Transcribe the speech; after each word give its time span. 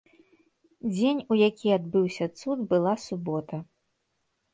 Дзень, 0.93 1.19
у 1.35 1.35
які 1.49 1.67
адбыўся 1.75 2.25
цуд, 2.39 2.57
была 2.73 2.93
субота. 3.05 3.61